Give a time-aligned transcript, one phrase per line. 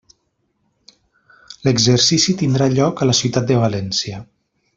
[1.67, 4.25] L'exercici tindrà lloc a la ciutat de València.